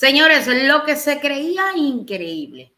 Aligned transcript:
Señores, 0.00 0.46
lo 0.46 0.82
que 0.82 0.96
se 0.96 1.20
creía 1.20 1.76
increíble, 1.76 2.74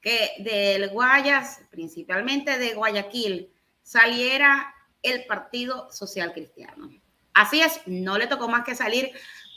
que 0.00 0.30
del 0.38 0.88
Guayas, 0.88 1.60
principalmente 1.70 2.58
de 2.58 2.72
Guayaquil, 2.72 3.52
saliera 3.82 4.74
el 5.02 5.26
Partido 5.26 5.92
Social 5.92 6.32
Cristiano. 6.32 6.88
Así 7.34 7.60
es, 7.60 7.82
no 7.84 8.16
le 8.16 8.26
tocó 8.26 8.48
más 8.48 8.64
que 8.64 8.74
salir 8.74 9.10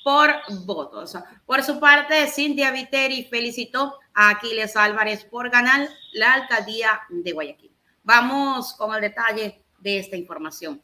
por 0.03 0.29
votos. 0.65 1.13
Por 1.45 1.63
su 1.63 1.79
parte, 1.79 2.27
Cintia 2.27 2.69
Viteri 2.71 3.23
felicitó 3.23 3.97
a 4.13 4.31
Aquiles 4.31 4.75
Álvarez 4.75 5.23
por 5.23 5.49
ganar 5.49 5.87
la 6.11 6.33
alcaldía 6.33 6.99
de 7.07 7.31
Guayaquil. 7.31 7.71
Vamos 8.03 8.73
con 8.73 8.93
el 8.93 8.99
detalle 8.99 9.63
de 9.77 9.99
esta 9.99 10.17
información. 10.17 10.83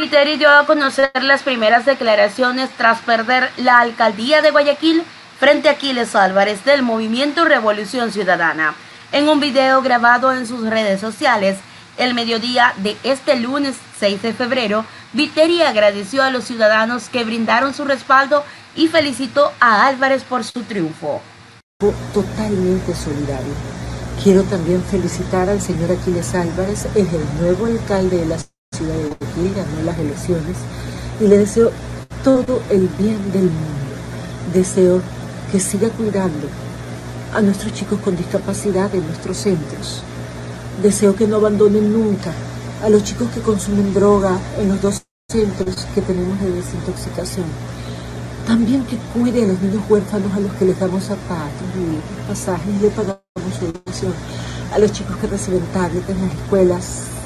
Viteri 0.00 0.36
dio 0.36 0.48
a 0.48 0.64
conocer 0.64 1.10
las 1.22 1.42
primeras 1.42 1.84
declaraciones 1.84 2.70
tras 2.76 3.00
perder 3.00 3.50
la 3.56 3.80
alcaldía 3.80 4.42
de 4.42 4.52
Guayaquil 4.52 5.02
frente 5.40 5.68
a 5.68 5.72
Aquiles 5.72 6.14
Álvarez 6.14 6.64
del 6.64 6.82
movimiento 6.82 7.44
Revolución 7.44 8.12
Ciudadana. 8.12 8.74
En 9.10 9.28
un 9.28 9.40
video 9.40 9.82
grabado 9.82 10.32
en 10.32 10.46
sus 10.46 10.68
redes 10.68 11.00
sociales, 11.00 11.58
el 11.96 12.14
mediodía 12.14 12.74
de 12.76 12.96
este 13.02 13.36
lunes 13.36 13.76
6 13.98 14.22
de 14.22 14.32
febrero, 14.34 14.84
Viteri 15.14 15.62
agradeció 15.62 16.22
a 16.22 16.30
los 16.30 16.44
ciudadanos 16.44 17.08
que 17.08 17.24
brindaron 17.24 17.74
su 17.74 17.84
respaldo 17.84 18.44
y 18.76 18.86
felicitó 18.86 19.50
a 19.58 19.86
Álvarez 19.86 20.22
por 20.22 20.44
su 20.44 20.62
triunfo. 20.62 21.20
Totalmente 22.14 22.94
solidario. 22.94 23.52
Quiero 24.22 24.42
también 24.44 24.82
felicitar 24.84 25.48
al 25.48 25.60
señor 25.60 25.90
Aquiles 25.90 26.34
Álvarez, 26.34 26.86
es 26.94 27.12
el 27.12 27.40
nuevo 27.40 27.66
alcalde 27.66 28.18
de 28.18 28.26
la 28.26 28.38
ciudad 28.78 28.94
de 28.94 29.08
Guayaquil, 29.08 29.54
ganó 29.54 29.82
las 29.84 29.98
elecciones 29.98 30.56
y 31.20 31.26
le 31.26 31.38
deseo 31.38 31.70
todo 32.22 32.62
el 32.70 32.88
bien 32.98 33.32
del 33.32 33.44
mundo. 33.44 33.88
Deseo 34.54 35.02
que 35.50 35.60
siga 35.60 35.88
cuidando 35.90 36.46
a 37.34 37.40
nuestros 37.42 37.72
chicos 37.72 37.98
con 38.00 38.16
discapacidad 38.16 38.94
en 38.94 39.06
nuestros 39.06 39.36
centros. 39.36 40.02
Deseo 40.82 41.14
que 41.16 41.26
no 41.26 41.36
abandonen 41.36 41.92
nunca 41.92 42.32
a 42.82 42.88
los 42.88 43.02
chicos 43.02 43.28
que 43.34 43.40
consumen 43.40 43.92
droga 43.92 44.38
en 44.58 44.68
los 44.68 44.80
dos 44.80 45.02
centros 45.30 45.86
que 45.94 46.00
tenemos 46.00 46.40
de 46.40 46.52
desintoxicación. 46.52 47.46
También 48.46 48.84
que 48.84 48.96
cuide 49.12 49.44
a 49.44 49.48
los 49.48 49.60
niños 49.60 49.82
huérfanos 49.88 50.32
a 50.32 50.40
los 50.40 50.52
que 50.54 50.64
les 50.64 50.78
damos 50.78 51.04
zapatos, 51.04 51.68
y 51.76 52.28
pasajes 52.28 52.74
y 52.78 52.82
le 52.82 52.88
pagamos 52.90 53.20
su 53.58 53.66
educación. 53.66 54.14
A 54.72 54.78
los 54.78 54.92
chicos 54.92 55.16
que 55.16 55.26
reciben 55.26 55.62
tablets 55.72 56.08
en 56.08 56.20
las 56.22 56.32
escuelas 56.32 57.17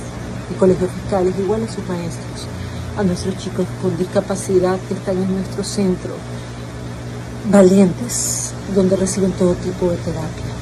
y 0.50 0.54
colegios 0.54 0.90
fiscales, 0.90 1.34
igual 1.38 1.62
a 1.64 1.72
sus 1.72 1.86
maestros. 1.88 2.46
A 2.96 3.02
nuestros 3.02 3.36
chicos 3.38 3.66
con 3.80 3.96
discapacidad 3.96 4.78
que 4.88 4.94
están 4.94 5.16
en 5.16 5.34
nuestro 5.34 5.64
centro. 5.64 6.14
Valientes, 7.50 8.52
donde 8.74 8.96
reciben 8.96 9.32
todo 9.32 9.54
tipo 9.54 9.90
de 9.90 9.96
terapia. 9.96 10.52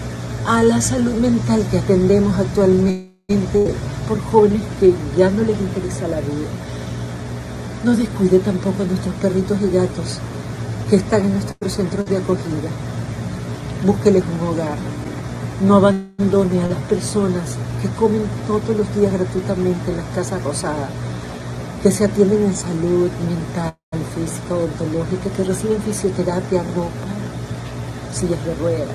A 0.47 0.63
la 0.63 0.81
salud 0.81 1.15
mental 1.15 1.65
que 1.71 1.79
atendemos 1.79 2.39
actualmente 2.39 3.75
por 4.09 4.21
jóvenes 4.21 4.63
que 4.79 4.93
ya 5.17 5.31
no 5.31 5.43
les 5.43 5.59
interesa 5.61 6.09
la 6.09 6.21
vida. 6.21 6.49
No 7.85 7.97
descuide 7.97 8.39
tampoco 8.41 8.83
a 8.83 8.87
nuestros 8.87 9.15
perritos 9.17 9.59
y 9.63 9.75
gatos 9.75 10.19
que 10.89 10.97
están 10.97 11.25
en 11.25 11.33
nuestros 11.33 11.73
centros 11.73 12.05
de 12.07 12.17
acogida. 12.17 12.71
Búsqueles 13.87 14.25
un 14.25 14.49
hogar. 14.49 14.77
No 15.61 15.77
abandone 15.77 16.63
a 16.63 16.69
las 16.69 16.79
personas 16.89 17.57
que 17.83 17.89
comen 17.91 18.23
todos 18.47 18.75
los 18.75 18.97
días 18.97 19.13
gratuitamente 19.13 19.91
en 19.91 19.99
las 19.99 20.07
casas 20.15 20.43
rosadas, 20.43 20.89
que 21.83 21.91
se 21.91 22.05
atienden 22.07 22.45
en 22.45 22.57
salud 22.57 23.11
mental, 23.29 23.77
física, 24.15 24.55
odontológica, 24.55 25.29
que 25.37 25.45
reciben 25.45 25.83
fisioterapia, 25.83 26.63
ropa, 26.63 26.91
sillas 28.11 28.43
de 28.47 28.55
ruedas 28.55 28.89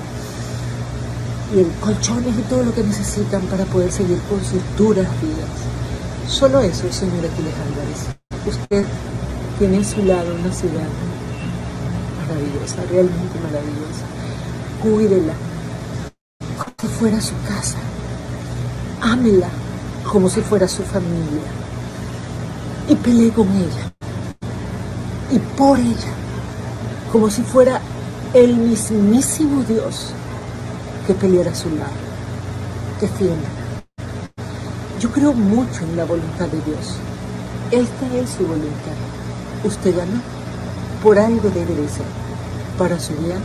y 1.54 1.62
colchones 1.80 2.36
y 2.36 2.42
todo 2.50 2.64
lo 2.64 2.74
que 2.74 2.82
necesitan 2.82 3.42
para 3.42 3.64
poder 3.66 3.92
seguir 3.92 4.18
con 4.28 4.40
sus 4.40 4.60
duras 4.76 5.06
vidas. 5.22 5.48
Solo 6.26 6.60
eso, 6.60 6.90
señor 6.92 7.24
Aquiles 7.24 7.54
Álvarez. 7.62 8.16
Usted 8.44 8.84
tiene 9.60 9.78
a 9.78 9.84
su 9.84 10.02
lado 10.02 10.34
una 10.34 10.52
ciudad 10.52 10.88
maravillosa, 12.18 12.82
realmente 12.90 13.38
maravillosa. 13.38 14.04
Cuídela 14.82 15.34
fuera 16.86 17.20
su 17.20 17.34
casa. 17.46 17.78
Ámela 19.00 19.48
como 20.10 20.28
si 20.30 20.40
fuera 20.40 20.68
su 20.68 20.82
familia. 20.82 21.42
Y 22.88 22.94
pelee 22.94 23.32
con 23.32 23.48
ella. 23.48 23.92
Y 25.30 25.38
por 25.56 25.78
ella. 25.78 26.12
Como 27.12 27.30
si 27.30 27.42
fuera 27.42 27.80
el 28.34 28.56
mismísimo 28.56 29.62
Dios 29.64 30.12
que 31.06 31.14
pelear 31.14 31.48
a 31.48 31.54
su 31.54 31.70
lado. 31.70 31.90
Defiéndala. 33.00 33.48
Yo 35.00 35.10
creo 35.10 35.32
mucho 35.32 35.84
en 35.84 35.96
la 35.96 36.04
voluntad 36.04 36.46
de 36.46 36.60
Dios. 36.62 36.96
Esta 37.70 38.16
es 38.16 38.30
su 38.30 38.46
voluntad. 38.46 38.96
Usted 39.64 39.96
ganó. 39.96 40.20
Por 41.02 41.18
algo 41.18 41.50
debe 41.50 41.74
de 41.74 41.88
ser. 41.88 42.06
Para 42.78 42.98
su 42.98 43.14
bien. 43.14 43.40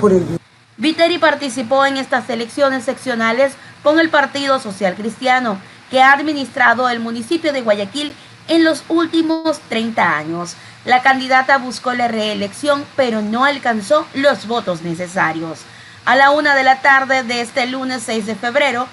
Por 0.00 0.12
el 0.12 0.24
bien. 0.24 0.47
Viteri 0.78 1.18
participó 1.18 1.84
en 1.86 1.96
estas 1.96 2.30
elecciones 2.30 2.84
seccionales 2.84 3.54
con 3.82 3.98
el 3.98 4.10
Partido 4.10 4.60
Social 4.60 4.94
Cristiano, 4.94 5.58
que 5.90 6.00
ha 6.00 6.12
administrado 6.12 6.88
el 6.88 7.00
municipio 7.00 7.52
de 7.52 7.62
Guayaquil 7.62 8.12
en 8.46 8.62
los 8.62 8.84
últimos 8.88 9.58
30 9.68 10.16
años. 10.16 10.54
La 10.84 11.02
candidata 11.02 11.58
buscó 11.58 11.94
la 11.94 12.06
reelección, 12.06 12.84
pero 12.94 13.22
no 13.22 13.44
alcanzó 13.44 14.06
los 14.14 14.46
votos 14.46 14.82
necesarios. 14.82 15.62
A 16.04 16.14
la 16.14 16.30
una 16.30 16.54
de 16.54 16.62
la 16.62 16.80
tarde 16.80 17.24
de 17.24 17.40
este 17.40 17.66
lunes 17.66 18.04
6 18.06 18.26
de 18.26 18.36
febrero, 18.36 18.86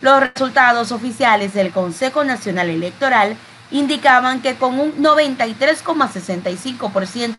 los 0.00 0.20
resultados 0.20 0.92
oficiales 0.92 1.54
del 1.54 1.72
Consejo 1.72 2.22
Nacional 2.22 2.68
Electoral 2.68 3.34
indicaban 3.70 4.42
que 4.42 4.56
con 4.56 4.78
un 4.78 4.92
93,65% 5.02 7.38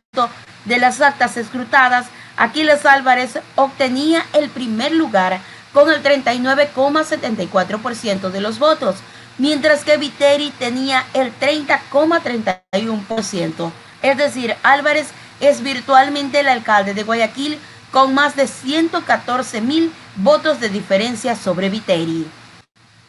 de 0.66 0.80
las 0.80 1.02
actas 1.02 1.38
escrutadas, 1.38 2.08
Aquiles 2.38 2.86
Álvarez 2.86 3.40
obtenía 3.56 4.26
el 4.34 4.50
primer 4.50 4.94
lugar 4.94 5.42
con 5.74 5.92
el 5.92 6.02
39,74% 6.04 8.30
de 8.30 8.42
los 8.42 8.60
votos, 8.60 8.98
mientras 9.38 9.84
que 9.84 9.98
Viteri 9.98 10.52
tenía 10.52 11.04
el 11.14 11.34
30,31%. 11.40 13.72
Es 14.02 14.18
decir, 14.18 14.56
Álvarez 14.64 15.08
es 15.40 15.62
virtualmente 15.62 16.42
el 16.42 16.48
alcalde 16.48 16.94
de 16.94 17.04
Guayaquil 17.04 17.58
con 17.92 18.14
más 18.14 18.36
de 18.36 18.48
114 18.48 19.62
mil 19.62 19.92
votos 20.16 20.60
de 20.60 20.70
diferencia 20.70 21.36
sobre 21.36 21.70
Viteri. 21.70 22.28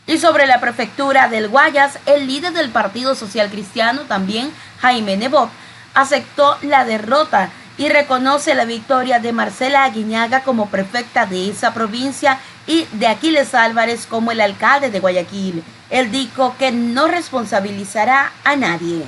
Y 0.06 0.18
sobre 0.18 0.46
la 0.46 0.60
prefectura 0.60 1.28
del 1.28 1.48
Guayas, 1.48 1.98
el 2.06 2.26
líder 2.26 2.52
del 2.52 2.70
Partido 2.70 3.14
Social 3.14 3.50
Cristiano, 3.50 4.02
también 4.02 4.50
Jaime 4.80 5.16
Nebot, 5.16 5.48
aceptó 5.94 6.58
la 6.62 6.84
derrota 6.84 7.50
y 7.78 7.88
reconoce 7.88 8.54
la 8.54 8.64
victoria 8.64 9.18
de 9.18 9.32
Marcela 9.32 9.84
Aguiñaga 9.84 10.42
como 10.42 10.68
prefecta 10.68 11.26
de 11.26 11.48
esa 11.48 11.72
provincia 11.72 12.38
y 12.66 12.86
de 12.92 13.06
Aquiles 13.06 13.54
Álvarez 13.54 14.06
como 14.06 14.30
el 14.30 14.40
alcalde 14.40 14.90
de 14.90 15.00
Guayaquil. 15.00 15.64
Él 15.90 16.10
dijo 16.10 16.54
que 16.58 16.70
no 16.72 17.08
responsabilizará 17.08 18.32
a 18.44 18.56
nadie. 18.56 19.04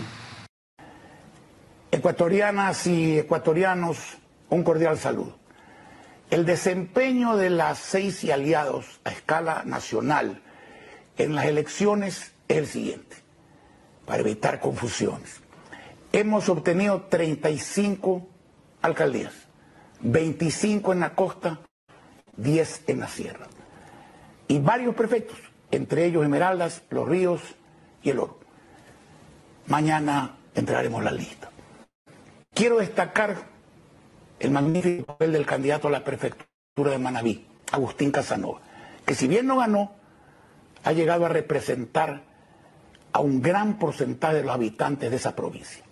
Ecuatorianas 1.91 2.87
y 2.87 3.19
ecuatorianos, 3.19 3.99
un 4.51 4.65
cordial 4.65 4.99
saludo. 4.99 5.39
El 6.31 6.45
desempeño 6.45 7.37
de 7.37 7.51
las 7.51 7.79
seis 7.79 8.25
y 8.25 8.33
aliados 8.33 9.01
a 9.05 9.11
escala 9.11 9.63
nacional 9.65 10.43
en 11.17 11.35
las 11.35 11.45
elecciones 11.45 12.33
es 12.49 12.57
el 12.57 12.67
siguiente, 12.67 13.17
para 14.07 14.21
evitar 14.21 14.59
confusiones. 14.59 15.41
Hemos 16.13 16.49
obtenido 16.49 17.03
35 17.03 18.27
alcaldías, 18.84 19.33
25 20.01 20.92
en 20.92 21.01
la 21.01 21.15
costa, 21.15 21.60
10 22.36 22.84
en 22.89 23.01
la 23.01 23.09
sierra. 23.09 23.47
Y 24.47 24.59
varios 24.59 24.95
prefectos, 24.95 25.39
entre 25.71 26.04
ellos 26.04 26.22
Esmeraldas, 26.22 26.83
Los 26.91 27.09
Ríos 27.09 27.41
y 28.03 28.10
El 28.10 28.19
Oro. 28.19 28.41
Mañana 29.69 30.36
entraremos 30.54 30.98
en 30.98 31.04
la 31.07 31.13
lista. 31.13 31.51
Quiero 32.53 32.77
destacar 32.77 33.36
el 34.39 34.51
magnífico 34.51 35.07
papel 35.07 35.33
del 35.33 35.47
candidato 35.47 35.89
a 35.89 35.91
la 35.91 36.04
prefectura 36.04 36.91
de 36.91 36.98
Manabí, 36.98 37.47
Agustín 37.72 38.10
Casanova, 38.10 38.60
que 39.07 39.15
si 39.15 39.27
bien 39.28 39.47
no 39.47 39.57
ganó, 39.57 39.92
ha 40.84 40.92
llegado 40.92 41.25
a 41.25 41.31
representar 41.31 42.22
a 43.13 43.21
un 43.21 43.41
gran 43.41 43.78
porcentaje 43.78 44.36
de 44.36 44.42
los 44.42 44.54
habitantes 44.54 45.10
de 45.10 45.16
esa 45.16 45.34
provincia. 45.34 45.84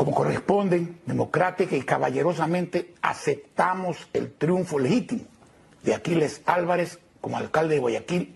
Como 0.00 0.12
corresponde, 0.12 0.94
democrática 1.04 1.76
y 1.76 1.82
caballerosamente 1.82 2.94
aceptamos 3.02 4.08
el 4.14 4.32
triunfo 4.32 4.78
legítimo 4.78 5.24
de 5.82 5.94
Aquiles 5.94 6.40
Álvarez 6.46 6.98
como 7.20 7.36
alcalde 7.36 7.74
de 7.74 7.80
Guayaquil 7.82 8.34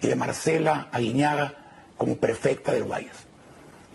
y 0.00 0.06
de 0.06 0.14
Marcela 0.14 0.86
Aguiñaga 0.92 1.56
como 1.96 2.18
prefecta 2.18 2.70
del 2.70 2.84
Guayas. 2.84 3.16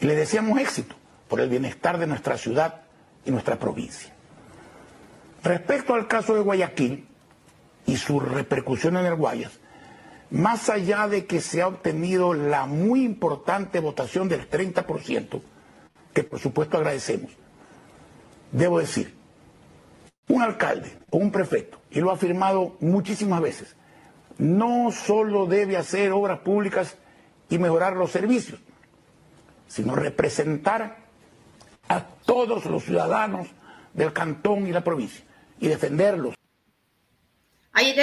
Y 0.02 0.06
le 0.06 0.16
deseamos 0.16 0.60
éxito 0.60 0.96
por 1.30 1.40
el 1.40 1.48
bienestar 1.48 1.98
de 1.98 2.08
nuestra 2.08 2.38
ciudad 2.38 2.82
y 3.24 3.32
nuestra 3.32 3.58
provincia. 3.58 4.12
Respecto 5.44 5.94
al 5.94 6.10
caso 6.10 6.36
de 6.36 6.42
Guayaquil 6.42 7.08
y 7.86 7.96
su 7.96 8.20
repercusión 8.20 8.98
en 8.98 9.06
el 9.06 9.16
Guayas, 9.16 9.54
más 10.30 10.70
allá 10.70 11.08
de 11.08 11.26
que 11.26 11.40
se 11.40 11.62
ha 11.62 11.70
obtenido 11.70 12.34
la 12.34 12.66
muy 12.66 13.06
importante 13.06 13.80
votación 13.80 14.28
del 14.28 14.50
30%, 14.50 15.42
que 16.18 16.24
por 16.24 16.40
supuesto 16.40 16.78
agradecemos, 16.78 17.30
debo 18.52 18.80
decir, 18.80 19.14
un 20.28 20.42
alcalde 20.42 20.98
o 21.12 21.18
un 21.18 21.32
prefecto, 21.32 21.80
y 21.92 22.00
lo 22.00 22.10
ha 22.10 22.16
afirmado 22.16 22.76
muchísimas 22.80 23.40
veces, 23.40 23.76
no 24.40 24.90
solo 24.90 25.46
debe 25.46 25.78
hacer 25.78 26.12
obras 26.12 26.40
públicas 26.40 26.98
y 27.52 27.60
mejorar 27.60 27.96
los 27.96 28.10
servicios, 28.10 28.60
sino 29.68 29.94
representar 29.94 31.06
a 31.88 32.02
todos 32.26 32.66
los 32.66 32.84
ciudadanos 32.84 33.48
del 33.94 34.12
cantón 34.12 34.66
y 34.66 34.72
la 34.72 34.84
provincia 34.84 35.24
y 35.60 35.68
defenderlos. 35.68 36.34
Allí 37.74 37.94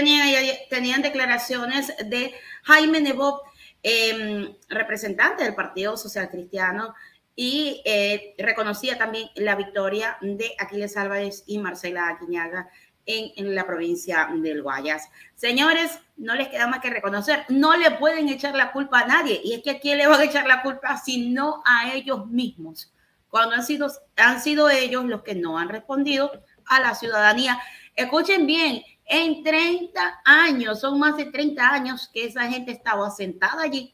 tenían, 0.70 1.02
declaraciones 1.02 1.92
de 2.06 2.32
Jaime 2.62 3.00
Nebot, 3.00 3.42
em, 3.82 4.54
representante 4.68 5.42
del 5.42 5.56
Partido 5.56 5.96
Social 5.96 6.30
Cristiano, 6.30 6.94
y 7.36 7.82
eh, 7.84 8.34
reconocía 8.38 8.96
también 8.96 9.28
la 9.34 9.56
victoria 9.56 10.16
de 10.20 10.52
Aquiles 10.58 10.96
Álvarez 10.96 11.44
y 11.46 11.58
Marcela 11.58 12.08
Aquiñaga 12.08 12.68
en, 13.06 13.32
en, 13.36 13.54
la 13.54 13.66
provincia 13.66 14.28
del 14.34 14.62
Guayas. 14.62 15.08
Señores, 15.34 15.98
no 16.16 16.34
les 16.34 16.48
queda 16.48 16.66
más 16.68 16.80
que 16.80 16.90
reconocer, 16.90 17.44
no 17.48 17.76
le 17.76 17.90
pueden 17.92 18.28
echar 18.28 18.54
la 18.54 18.72
culpa 18.72 19.00
a 19.00 19.06
nadie, 19.06 19.40
y 19.44 19.54
es 19.54 19.62
que 19.62 19.72
a 19.72 19.80
quién 19.80 19.98
le 19.98 20.06
van 20.06 20.20
a 20.20 20.24
echar 20.24 20.46
la 20.46 20.62
culpa 20.62 20.96
sino 20.96 21.62
a 21.66 21.92
ellos 21.92 22.26
mismos, 22.28 22.92
cuando 23.28 23.56
han 23.56 23.64
sido, 23.64 23.88
han 24.16 24.40
sido 24.40 24.70
ellos 24.70 25.04
los 25.06 25.22
que 25.22 25.34
no 25.34 25.58
han 25.58 25.68
respondido 25.68 26.30
a 26.66 26.78
la 26.78 26.94
ciudadanía. 26.94 27.58
Escuchen 27.96 28.46
bien, 28.46 28.82
en 29.06 29.42
30 29.42 30.20
años, 30.24 30.80
son 30.80 31.00
más 31.00 31.16
de 31.16 31.26
30 31.26 31.68
años 31.68 32.08
que 32.14 32.26
esa 32.26 32.48
gente 32.48 32.70
estaba 32.70 33.10
sentada 33.10 33.62
allí 33.62 33.92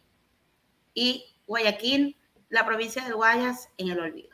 y 0.94 1.24
Guayaquil, 1.46 2.16
la 2.50 2.66
provincia 2.66 3.04
de 3.04 3.12
Guayas, 3.12 3.70
en 3.78 3.88
el 3.88 4.00
olvido. 4.00 4.29